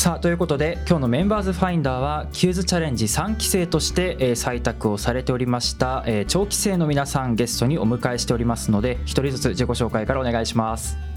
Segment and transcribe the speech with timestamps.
[0.00, 11.09] さあということで今日のメンバーズファインダーはキューズチャレンジ3期生として、えー、採択をされておりました、えー、長期生の皆さんゲストにお迎えしておりますので1人ずつ自己紹介からお願いします。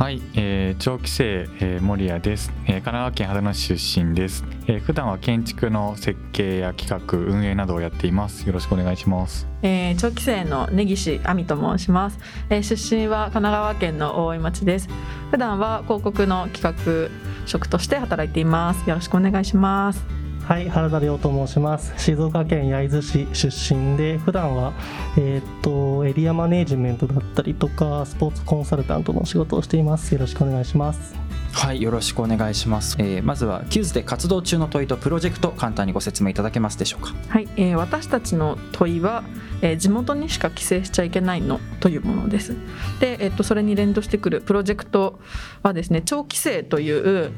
[0.00, 8.46] はい、えー、長期生、えー、森谷です、えー、神奈川県秦野市出身です、えー、普段は建築の設計や企画運営などをやっています。
[8.46, 9.46] よろしくお願いします。
[9.60, 14.88] えー、長期生の根岸亜美と申します、えー、出身は神奈川県の大井町です。
[15.32, 17.10] 普段は広告の企画
[17.44, 18.88] 職として働いています。
[18.88, 20.19] よろしくお願いします。
[20.44, 21.94] はい原田亮と申します。
[21.96, 24.72] 静岡県焼津市出身で普段は
[25.16, 30.12] えー、っとエリアマネジメントだったりとかスポーツコンサルタントの仕事をしています。
[30.12, 31.29] よろしくお願いします。
[31.52, 37.14] はいよろしくお願いします、えー、まずは QWS で活動中の問いとプロジェクト簡単にご説明いただけますでしょうか？
[37.28, 39.24] はい、えー、私たちの問いは、
[39.60, 42.56] えー、地元にしか帰省しちゃいけないのというものです。
[43.00, 45.20] で、えー、っとそれに連動してくるプロジェクト
[45.62, 47.32] はですね長期生という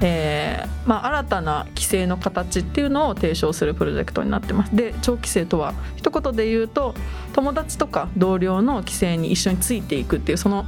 [0.00, 4.74] えーまあ、新たな規制の形っていうのを提唱するプロジェクトになってます。
[4.74, 6.94] で長期規制とは一言で言うと
[7.32, 10.66] 友達とか同僚の規制に一緒についていくっていうその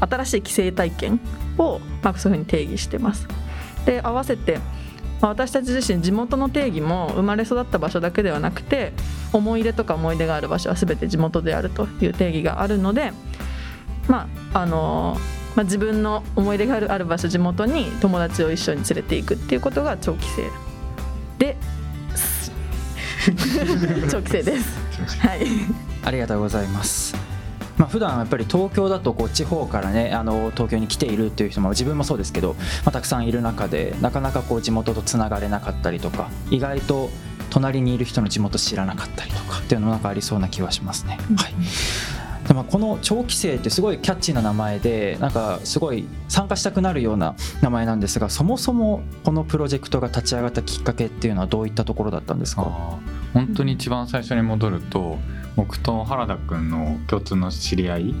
[0.00, 1.20] 新しい規制体験
[1.58, 3.28] を、まあ、そういうふうに定義してます
[3.84, 4.58] で合わせて、
[5.20, 8.92] まあ、私たち自身地元の定義も生まれ育った場所だけではなくて
[9.32, 13.12] 思い出とか思い出がある場所は全て地元であるという定義があるので
[14.08, 20.50] まああのーまあ、自分の思い出があるある場所地元に友達を一緒に連れていくっていうことが長期生
[21.38, 21.56] で
[24.10, 24.78] 長期生です。
[25.18, 25.46] はい。
[26.04, 27.29] ありがとうございます。
[27.80, 32.52] まあ、普段やっぱり東京だとこう地方からねあの東京に来ているっていう人も自分もそうですけど、
[32.84, 37.08] まあ、たくさんいる中でなかなかこう地元とつながれなかったりとか意外と
[37.48, 41.18] 隣にいる人の地元知らなかったりとかっていうのもなんかありそうな気はしますね。
[41.36, 41.54] はい
[42.50, 52.98] でもこの長期生ってすごいキャッチーな名前でなんかすごい参加したくなるような名前なんですがそもそもこのプロジェクトが立ち上がったきっかけっていうのはどういったところだったんですか？
[53.34, 55.20] 本当に一番最初に戻ると
[55.54, 58.14] 僕と原田君の共通の知り合い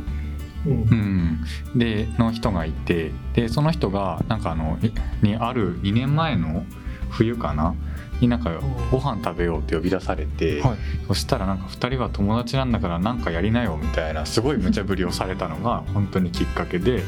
[0.64, 1.40] うん、
[1.74, 4.78] での人がいてでその人がなんかあの
[5.22, 6.64] にある2年前の
[7.08, 7.74] 冬かな
[8.20, 8.40] になん。
[8.40, 8.50] か
[8.90, 10.76] ご飯食べようって呼び出されて、はい、
[11.06, 17.02] そしたらなんか2人は友達なんだから何かやりなよみたいなすごい無茶ぶりをされたのが本当にきっかけで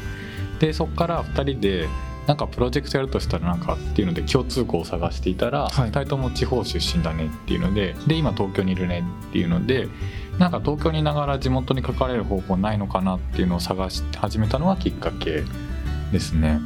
[0.59, 1.89] でそこから2人で
[2.27, 9.89] なんかプロジェクトやるとしたらなんかっていうので共通項を探していたら、はい、2人とも地方出身だねっていうのでで今東京にいるねっていうので
[10.39, 15.43] なんか東京にいながら地元に書かれる方法ないのかなっていうのを探し始めたのがきっかけ
[16.11, 16.59] ですね。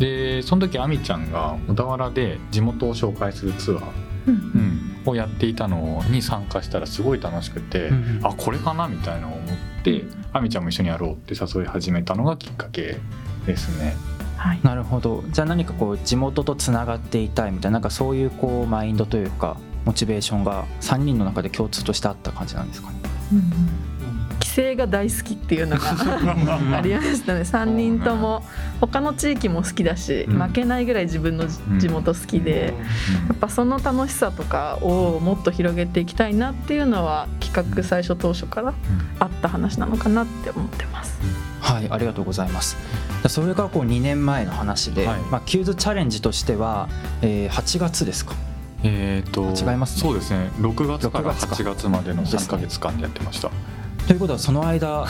[0.00, 3.82] でその時亜美ちゃんが小田原で地元を紹介するツアー、
[4.26, 12.96] うん、をやっていたのに参加したらすごい楽しくて、うん、あこれかなみたいなのを思って亜美ちゃんも一緒にやろうって誘い始めたのがきっかけ
[13.46, 13.94] ですね。
[14.38, 15.22] はい、なるほど。
[15.28, 22.94] じゃあ何かこう地元とつながっていたいみたいななんかそういうこうマインドというかモチベーションが3人の中で共通としてあった感じなんですかね？
[23.34, 23.89] うん
[24.60, 25.90] 帰省が大好きっていうのが
[26.76, 27.40] ありましたね。
[27.40, 28.44] 3人とも。
[28.80, 31.44] 他の地域も好きだし、負けないぐらい自分の
[31.78, 32.74] 地元好きで、
[33.28, 38.72] やっぱその楽しさとかをもっと広げていきたいなっていうのは企画最初当初から
[39.18, 41.18] あった話なのかなって思ってます。
[41.60, 42.76] はいありがとうございます。
[43.28, 46.88] それからこう2年前の話で、はい、まあ、キューズチャレンジとしては、
[47.20, 48.34] えー、8月ですか？
[48.82, 50.50] えーと、違います、ね、そうですね。
[50.56, 53.50] 6月から8月までの3か月間でやってました。
[54.10, 55.06] ということはその間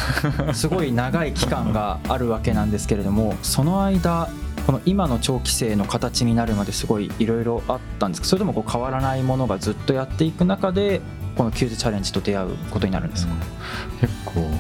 [0.53, 4.29] すごい長い期間があるわけなんですけれどもその間
[4.67, 8.27] この今の長期生の形になるまですごいいろいろあったんですか？
[8.27, 11.01] それともこう変わらないものがずっとやっていく中で
[11.35, 14.51] このキューズチャレンジと出会うことになるんですか、うん、結構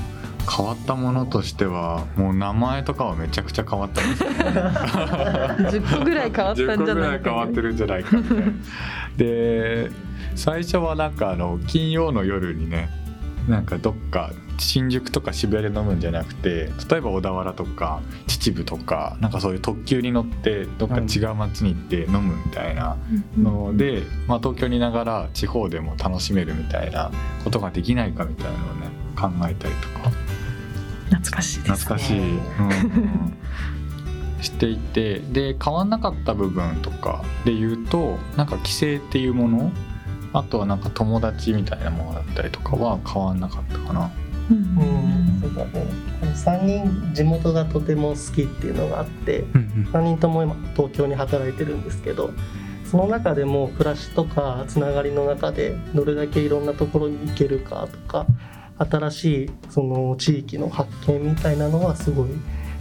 [0.56, 4.36] 変わったものとしてはもう名前とかはめちゃくちゃ変わったんですよ、ね、
[5.68, 8.44] 10個ぐらい変わったんじゃないか、10個ぐらい変わってるんじゃないかみたいな
[9.18, 9.90] で
[10.34, 12.99] 最初はなんかあの金曜の夜にね
[13.48, 22.96] なんかどっか新宿とか渋谷で飲むんじゃなくて例えば小田原とか秩父とかなんかそういう特急に乗ってどっか違う街に行って飲むみたいな
[23.38, 27.10] ので、まあ、東京にいながら地方でも楽しめるみたいな
[27.44, 30.10] ことができないかみたいなのをね考えたりとか。
[31.10, 33.34] 懐かしいです、ね、懐かしい、うん。
[34.40, 35.18] していて。
[35.18, 39.72] で変わんなかった部分とかで言うとなんか規制っていうもの
[40.32, 44.10] あとはなんか友達みたいなものだったりとかは変わんなかったかな。
[44.50, 45.86] うん、そうだね
[46.34, 49.44] 3人地元がとても好きっていうのがあって、
[49.92, 51.84] 3人とも今東京に働いてるん。
[51.84, 52.30] ですけど
[52.84, 56.66] その中でも暮らしとかつながりの中でどれだけいろん。
[56.66, 58.26] なところに行けるかとか
[58.78, 62.28] 新しいその地域の発見みたいなのはすごい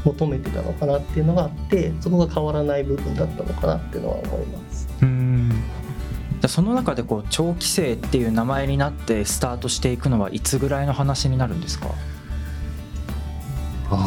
[0.05, 4.68] 求めてたのかなっていうのがあってそこが変わらない部分だったのかなっていうのは思います。
[6.47, 11.89] その中でこう長期生っていう名前になってスタートしていくのはいつぐらいの話になるんですか？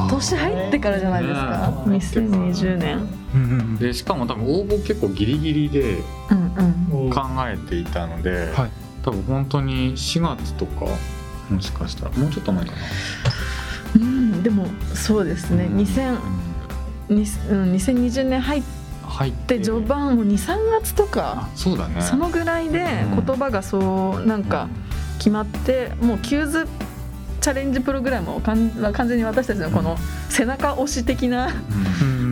[0.09, 5.97] 年入ってからじゃないですか、ね、2020年、でしかも多分応募結構ギリギリで
[6.29, 8.71] 考えていたので、うんうんはい、
[9.03, 10.87] 多分本当に4月とか
[11.51, 12.13] もしかしたら。
[12.13, 12.79] もうちょっと前かな。
[13.97, 16.19] うんでもそうですね、うん、2000
[17.09, 18.82] 2020年入って
[19.61, 22.01] 序盤も23月とかそうだね。
[22.03, 24.69] そのぐらいで言葉がそうなんか
[25.19, 26.69] 決まってもうキューズ
[27.41, 28.71] チャレンジプログラムを完
[29.09, 29.97] 全に私たちのこの
[30.29, 31.51] 背中押し的な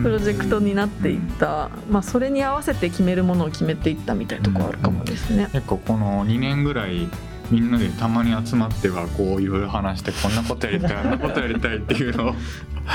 [0.03, 5.49] プロジェクトになっていった、まあ、それに合わせて決めるものを決めていったみたいなところあるかもですね。
[5.51, 7.09] 結構この2年ぐらい
[7.51, 12.35] みんなでたまに集まってはこういろいろ話してこんなことやりたいあんなことやりたいっていうのを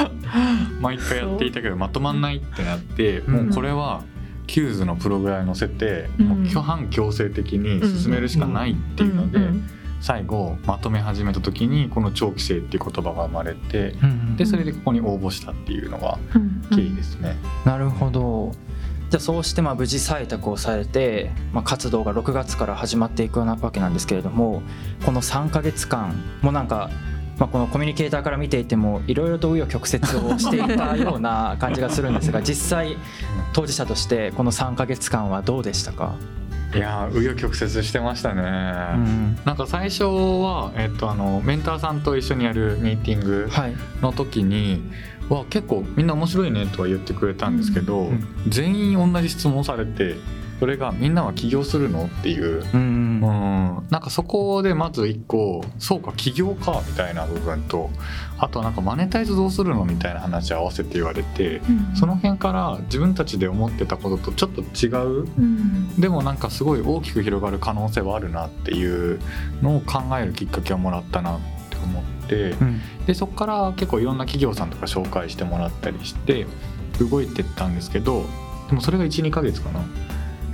[0.81, 4.03] 毎回やっていたけどまとまんないってなってもうこれは
[4.47, 9.41] QWS のプログラムに載せて、もう半強制的に進めるしかないっていうので。
[10.01, 13.95] 最後まとめ始めた時にこの超帰省っていう言葉が生まれて、
[14.37, 16.19] でそれでここに応募したっていうのが
[16.71, 17.37] 経緯ですね。
[17.65, 18.53] なるほど。
[19.11, 24.63] じゃあそうしてまあ無事採択をされて、まあ、活動が6月から始まっていくわけなんですけれども
[25.05, 26.13] この3か月間
[26.43, 26.91] もなんか、
[27.39, 32.97] まあ、このコミュニケーターから見ていてもいろいろと紆余曲折をしていたような感じがするんですが 実際
[33.53, 36.15] 当事者としてこの3か月間はどうでしたか？
[36.75, 43.49] いや紆余曲折してましたね、うん、なんか最初は、えっと、あのメンターさんと一緒にやるミーティング
[44.03, 44.83] の時に、
[45.31, 50.17] はい、わ結構みんな面白いねとは言ってくれたんですけど、うん、全員同じ質問されて
[50.59, 52.07] それがみんなは起業するの？
[52.07, 57.91] っていう、うん、なんかそこでまず一個そうか起業かみたいな部分と
[58.39, 69.21] あとはなんかマネタイズどうするのみたいな話合わせて言われて、うん、その辺から自分たちで思ってたこととちょっと違う、うん、でもなんかすごい大きく広がる可能性はあるなっていう
[69.63, 76.47] のを考えるきっかけをもらったなって思って、うん、でそこから結構いろんな企業さんとか紹介してもらったりして
[76.99, 78.25] 動いてったんですけど
[78.69, 79.81] でもそれが12ヶ月かな。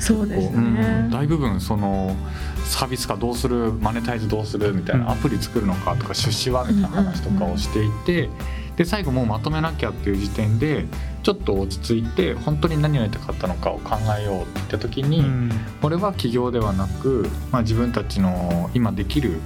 [0.03, 0.61] そうですね、う
[1.07, 2.17] ん、大部分その
[2.65, 8.29] サービス化どうするマネタイズどうするみたいな、アプリ作るのかとか出資はみたいな話とかをしていて、
[8.77, 10.87] で最後もうまとめなきゃっていう時点で
[11.23, 15.51] ちょっと落ち着いて本当に何をやりたかったのかを考えようって言った時に、うん、
[15.81, 19.41] これは起業ではなく、まあ、自分たちの今できる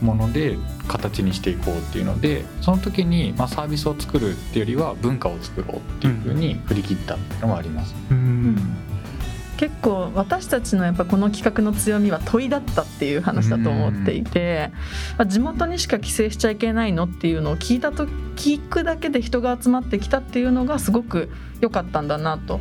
[0.00, 0.56] もので
[0.86, 7.94] 形にしていこうっていうのでその時にまあサービスを作るっていうよりは文化を作ろうっていうふうに振り切ったっていうのがあります。
[8.10, 8.87] うん
[9.58, 14.70] 結構私たちのやっぱこの企画の強みは問いだったっていう話だと思っていて、
[15.18, 18.06] まあ、地元にしか帰省しちゃいけないのっていうのを聞いたと
[18.36, 21.28] 聞くだけで人が集まってきたっていうのがすごく
[21.60, 22.60] 良かったんだなと。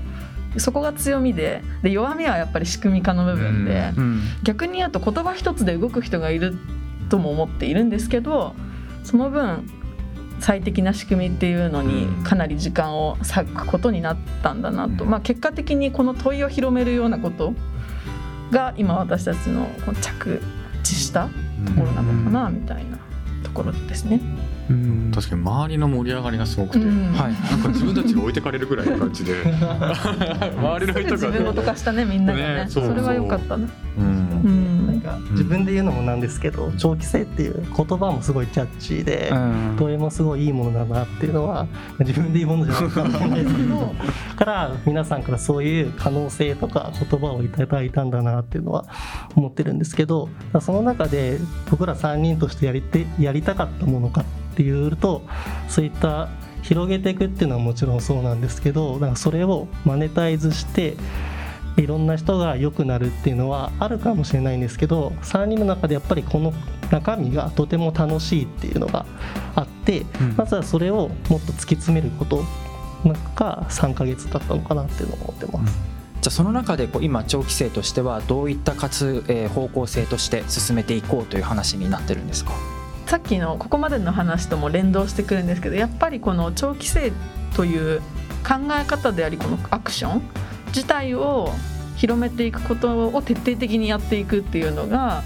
[0.57, 3.93] そこが強みでで弱みはやっぱり仕組み化の部分で、
[4.41, 6.55] 逆に言うと言葉一つで動く人がいる
[7.09, 8.55] とも思っているんですけど
[9.03, 9.69] その分
[10.39, 17.53] 最適な仕組みっていうのにかなり時間を割くことになったんだなと、まあ、結果的にこの問いを広めるようなこと
[18.51, 19.67] が今私たちの
[20.01, 20.41] 着
[20.83, 21.29] 地した
[21.65, 22.97] ところなのかなみたいな
[23.43, 24.21] ところですね。
[25.13, 29.33] 確かに周りの盛り上がりがすごくて、うん、なんか自分たちが置いてかれるぐらいの感じで。
[29.47, 33.67] 周りの人が、ね、自分ごと化したねみんながね、ね、それは良かったね。
[33.97, 34.16] うん、
[35.31, 39.31] 自分で言うのもなんですけど長期性っていう言葉もすごいキャッチーで
[39.77, 41.67] どれもすごいいいものだなっていうのは
[41.99, 43.93] 自分で言うものじゃないかもしれないですけど
[44.37, 48.85] から皆さんからそういう可能性とか言葉をいただいたんだなっていうのは
[49.35, 50.29] 思ってるんですけど
[50.61, 54.23] その中で僕ら3人としてやりてやりたかったものかっ
[54.55, 55.23] ていうと
[55.67, 56.29] そういった
[56.63, 60.97] 広げていくっていうのはもちろんそうなんですけどなんかそれをマネタイズして
[61.77, 66.53] いろんな人が良くなるっていうのはあるかもしれないんですけど3人の中でやっぱりこの
[66.91, 69.05] 中身がとても楽しいっていうのが
[69.55, 72.43] あって、うん、まずはそれをもっと突き詰めること
[73.35, 75.77] が3ヶ月だったのかなっていうのを思ってます。
[75.77, 75.79] う
[76.19, 76.21] ん。
[76.21, 82.51] じゃあその中でこう今長期生としてはどういった活、えー、方向性として進めていこうという話になってるんですか？
[83.05, 87.13] さっきのここまでの話とも連動してくるんですけどやっぱりこの長期生
[87.55, 88.01] という
[88.45, 90.21] 考え方でありこのアクション
[90.67, 91.51] 自体を
[91.95, 95.23] 広めていくことを徹底的にやっていくっていうのが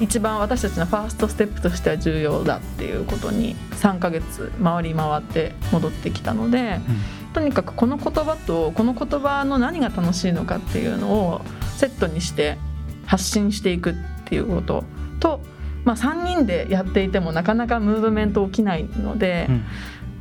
[0.00, 11.42] 一番私たちのファーストステップとしては重要だっていうことに3ヶ月回り回って戻ってきたので、うん、とにかくこの言葉とこの言葉の何が楽しいのかっていうのを
[11.76, 12.58] セットにして
[13.06, 14.84] 発信していくっていうこと
[15.20, 15.40] と、
[15.84, 19.64] まあ、3人でやっていてもなかなかムーブメント起きないので、うん、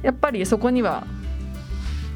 [0.03, 1.07] やっぱりそこには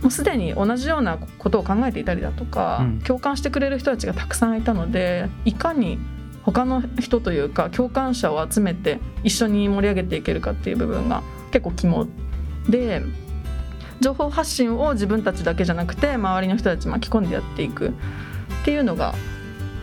[0.06, 5.98] もうすでに同じようなことを考えていたりだとか、うん、共感してくれる人たちがたくさんいたのでいかに
[6.44, 12.08] 他の人というか共感者を集めて一緒に盛り上げていけるかっていう部分が結構肝
[12.70, 13.02] で
[14.00, 17.92] 情報発信を自分たちだけじゃなくて周りの人たち巻き込んでやっていくっ
[18.64, 19.16] ていうのが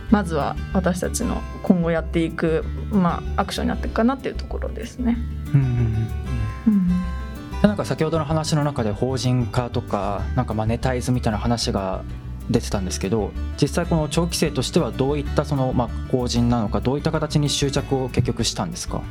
[0.09, 2.63] まずは私たちの今後やっていく、
[2.93, 5.17] まあ、アクションになっていくかなっていうところですね。
[5.53, 5.69] うんうんう
[6.19, 6.22] ん
[7.73, 12.03] なんか先ほどの話の中で法人化とかなんかマネタイズみたいな話が
[12.47, 19.01] 出てたんですけど実際この長期生としてはどういったそのまあ法人なのかどういった形に執着を結局したんですか？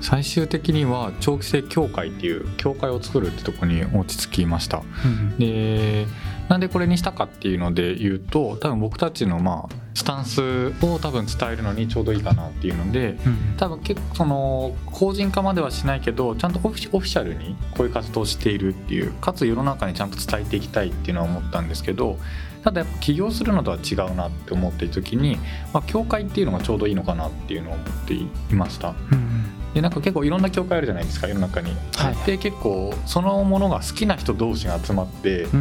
[0.00, 6.06] 最終的には長期生協会っていう協会を作るってとこに落ち着きました、うん、で
[6.48, 22.18] なんでこれにしたかっていうので言うと多分僕たちのまあスタンスを多分伝えるのにちょうどいいかなっていうので、うん、多分結構その法人化まではしないけどちゃんとオフィシャルにこういう活動をしているっていうかつ世の中にちゃんと伝えていきたいっていうのは思ったんですけど
[22.64, 25.38] ただやっぱ起業するのとは違うなって思っている時に、
[25.72, 28.90] まあ、教会っていうのがちょうどいいのかなっていうのを思っていました。
[28.90, 31.72] うんでなんか結構いろんな教会あるじゃないですか世の中に。
[31.96, 35.58] はい、で結構そのものが好きな人同士が集まってな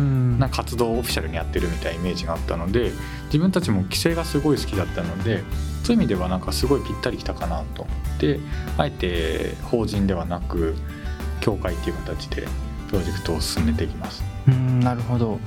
[0.47, 2.91] んか活動をオフィシャルにやってるみたいなイメージがあったので
[3.25, 5.43] 自分たちも規制がすごい好きだったので
[5.83, 8.39] そういう意味ではなんかすごいぴったりきたかなと思って
[8.77, 10.75] あえて法人ではなく
[11.41, 12.47] 教会っていう形で
[12.87, 14.23] プロジェクトを進めていきます。
[14.47, 15.39] うんなるほど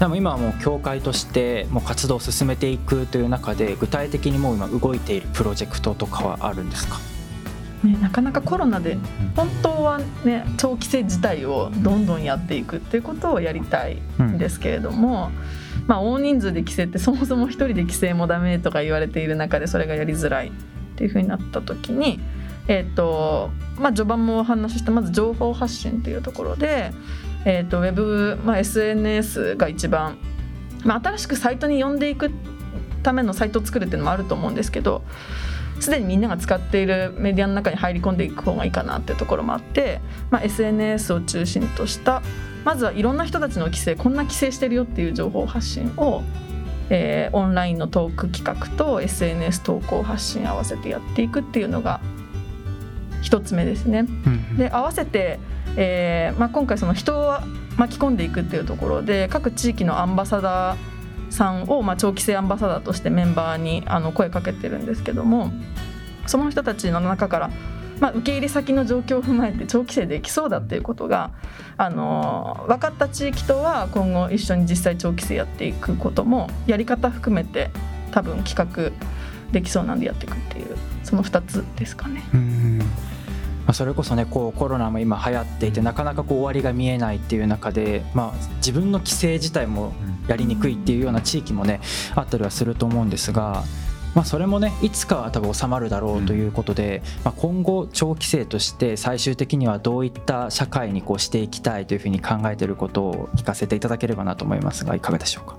[0.00, 6.98] でも今はもう協会としてもう活動を進めていくという中で具体的にもう今動いているプロジェクトとかはあるんですか？
[7.86, 8.98] ね、なかなかコロナで
[9.36, 15.30] 本当はね長期制自体をどんどんやっていくっていうことをやりたいんですけれども、
[15.82, 20.50] うん、まあ、大人数で規制ってそもそも1人で規制もダメとか言われている中でそれがやりづらいっ
[20.96, 22.18] ていうふうになった時に、
[22.68, 26.92] えーとまあ、序盤もお話ししたまず情報発信っていうところで、
[27.44, 30.18] えーと、ウェブ、まあ、SNS が一番、
[30.84, 32.30] まあ、新しくサイトに呼んでいく
[33.02, 35.04] ためのサイトを作るっていうのもあると思うんですけど
[35.80, 42.22] すでにみんなが使っているメディアの中に入り込んでいく方がいいかなっていうところもあって、まあ、SNS を中心とした
[42.64, 46.22] まずはいろんな人たちの規制こんな規制してるよっていう情報発信を、
[46.90, 52.00] えー、オンラインのトーク企画と SNS 投稿発信合わせてやっていくっていうのが
[53.22, 54.06] 一つ目ですね。
[54.56, 55.38] で合わせて、
[55.76, 57.38] えーまあ、今回その人を
[57.76, 60.95] 巻き込んでいくっていうところで各地域のアンバサダー
[61.30, 65.50] さんを、まあ、長期生アンバサダーとしてメンバーにあの声かけてるんですけども
[66.26, 67.50] その人たちの中から、
[68.00, 71.30] まあ、受け入れ先の状況を踏まえて長期生できそうだっていうことが
[71.76, 77.70] あの分かった地域とは今後一緒に実際長期生やっていくこともやり方含めて
[78.10, 78.92] 多分企画
[79.52, 82.24] できそうなんでやっていくっていうその2つですかね。
[82.34, 82.78] うん
[83.66, 89.92] まあ、それこそねこうコロナも今流行っていてなかなかこう終わりが見えないっていう中で、まあ、自分の規制自体も
[90.28, 91.80] やりにくいっていうような地域もね
[92.14, 93.64] あったりはすると思うんですが。
[94.14, 105.58] まあ、それもねいつかは多分収まるだろうということで、まあ、今後長期生として最終的にはどういった社会にこうしていきたいというふうに考えていることを聞かせていただければなと思いますがいかがでしょうか？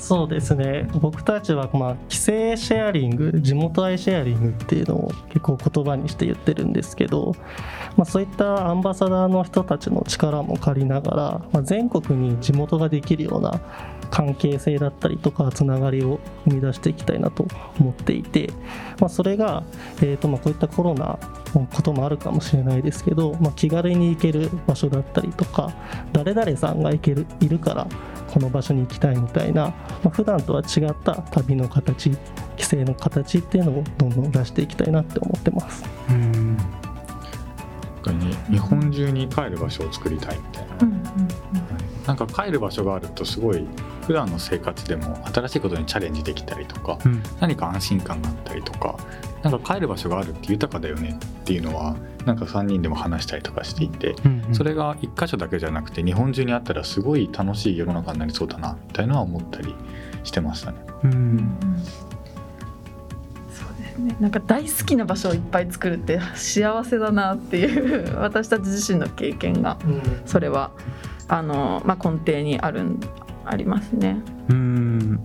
[0.00, 0.88] そうですね。
[0.94, 7.34] 僕たちはまあ規制シェアリング地元愛シェアリングっていうのを結構言葉にして言ってるんですけど、
[7.96, 11.16] まあ、そういったアンバサダーの人たちの力も借りながら、
[11.52, 13.60] まあ、全国に地元ができるような
[14.10, 17.46] 関係性だったりとかつながりを生み出していきたいなと
[17.78, 18.50] 思っていて、
[18.98, 19.62] まあ、それが、
[19.98, 21.18] えーとまあこういったコロナ
[21.54, 25.72] のこともあるかもしれないですけど、まあ、気軽に行ける場所だったりとか
[26.12, 27.86] 誰々さんが行けるいるから
[28.32, 29.74] この場所に行きたいみたいな、ま
[30.06, 32.10] あ、普段とは違った旅の形
[32.56, 35.84] 帰省の形っていうのをどんどん出していきたいなって思ってます。
[36.10, 36.56] うん。
[38.12, 40.99] に日本中に帰る場所を作りたいみたいな、うん、
[42.10, 43.64] なんか帰る場所があるとすごい
[44.04, 48.98] 普段の生活でも新しいことにチャレンジできたりとか、うん、何か安心感があったりとか
[49.44, 51.94] なんか帰る場所があるって豊かだよねっていうのは
[52.26, 59.72] なんか3人でも話したりとかしていて、うんうん、それが1箇所だけじゃなくて日本中にあったらすごい楽しい世の中になりそうだなみたいなのは思ったり
[60.24, 60.78] してましたね。
[61.04, 61.56] うん。
[64.00, 69.76] ね、なんか大好きな場所をいっぱい作るって幸せだなっていう私たち自身の経験が
[70.26, 70.70] それは
[71.30, 72.84] あの、まあ、根底にある
[73.44, 74.20] ありますね。
[74.48, 75.20] うん。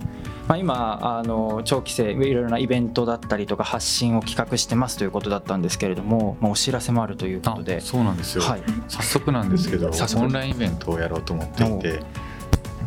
[0.47, 7.81] まあ、今あの長期生いろいろなイベントだったりとか発信を企画してますということだったんですけれども、まあ、お知らせもあるということで。
[7.81, 12.03] そうなんですよ、はい、早速なんですけど オンラインイベントをやろうと思っていて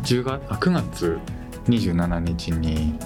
[0.03, 1.19] 10月9月
[1.67, 2.97] 27日に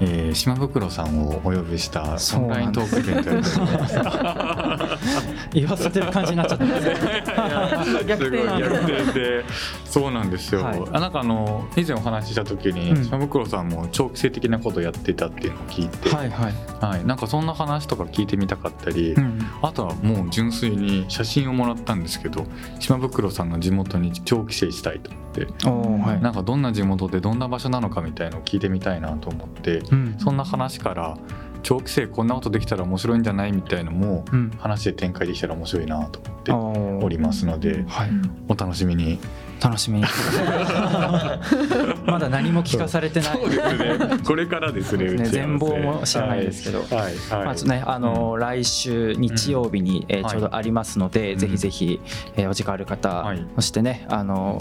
[0.00, 5.20] えー、島袋さんをお呼びしたオンライントークイベントやってます
[5.52, 6.64] 言わせてる感じになっちゃった
[8.04, 9.44] 逆転逆転で。
[9.84, 16.54] そうなんですよ、はい、あなんかあの以前お話しした時に、うん、島袋さんも長期性的なことをやってたっていうのを聞いて、はいはい。
[16.80, 22.46] はい、なんかそんな話とか聞いてみたかったり、うん、あとはもう純粋に写真をもらったんですけど
[22.78, 31.18] 島袋さんの地元に長期生したいと思って、はい、なんかどんな地元でどんな場所なのかみたいのを聞いてみたいなと思って、うん、そんな話から
[31.62, 34.24] 長期生こんなことできたら面白いんじゃないみたいのも
[34.58, 38.10] 話で展開できたら面白いなと思っておりますので、はい、
[38.48, 39.18] お楽しみに。
[39.60, 40.06] 楽しみに。
[42.06, 45.26] まだ何も聞かされてない、ね、これからですねね。
[45.26, 47.14] 全貌も知らないですけど、はい。
[47.30, 47.44] はい。
[47.44, 52.00] まあねあの、うん、来週日曜日に、えー、ちょうどありますので、はい、ぜひぜひ、
[52.36, 54.60] えー、お時間ある方、はい、そしてねあの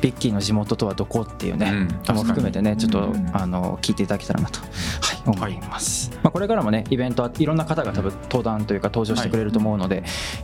[0.00, 10.02] ビッキーの地元とはどこっていうね、うん、も含めてねちょっと、うん、あの聞いていただけたらなと、はい、思います、まあ、これからもねイベントはいろんな方が多分登壇というか登場してくれると思うので、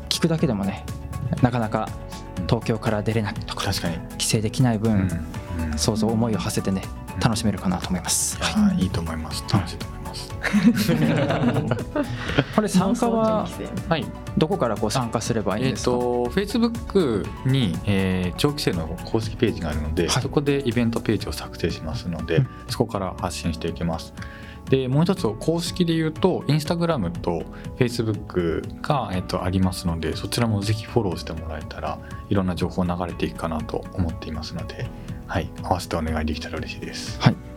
[0.09, 0.85] 聞くだけでもね
[1.43, 1.89] なかなか
[2.47, 5.09] 東京から出れないとか確かに帰省できない分、
[5.73, 6.83] うん、想像思いを馳せてね
[7.21, 8.39] 楽しめるかなと思います。
[8.41, 9.45] はい、いいと思います。
[9.53, 10.35] 楽しいと思います。
[12.55, 13.47] これ参加は、
[13.89, 15.91] はい、どこからこう参加すればいいんですか？
[15.91, 24.15] えっ、ー、と、フェイスブックに、えー、長期生の公式ページがあるので、はい、そこでイベントページを作成しますので、うん、そこから発信していきます。
[24.71, 31.99] でもう一つを公式で言うとインスタグラムとフェイスブックが、えっと、ありますのでそちらもぜひフォローしてもらえたら
[32.29, 34.87] いろんな情報流れていくかなと思っていますので、
[35.27, 37.21] はい、合わせてお願いできたら嬉しいです。
[37.21, 37.48] はい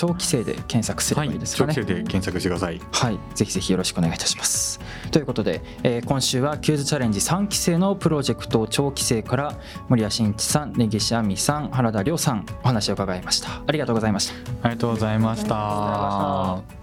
[0.00, 2.80] 長期生で検索すればいいですかね、はい、長期生で検索してください。
[2.90, 4.80] はいぜひぜひよろしくお願いいたします。
[5.10, 9.58] ということで、えー、今週はキューズチャレンジ3期生のプロジェクト長期生から
[9.90, 13.62] 森谷真一さん根岸亜美さん原田亮さんお話を伺いました。
[13.66, 14.34] ありがとうございました。
[14.62, 16.79] ありがとうございました